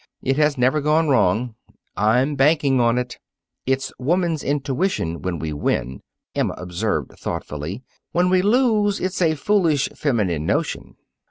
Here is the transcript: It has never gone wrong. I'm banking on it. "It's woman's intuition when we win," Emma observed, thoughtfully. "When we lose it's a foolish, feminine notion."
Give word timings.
It 0.23 0.35
has 0.37 0.57
never 0.57 0.81
gone 0.81 1.09
wrong. 1.09 1.53
I'm 1.95 2.33
banking 2.33 2.79
on 2.79 2.97
it. 2.97 3.19
"It's 3.67 3.93
woman's 3.99 4.43
intuition 4.43 5.21
when 5.21 5.37
we 5.37 5.53
win," 5.53 6.01
Emma 6.33 6.55
observed, 6.57 7.11
thoughtfully. 7.19 7.83
"When 8.11 8.27
we 8.31 8.41
lose 8.41 8.99
it's 8.99 9.21
a 9.21 9.35
foolish, 9.35 9.89
feminine 9.95 10.47
notion." 10.47 10.95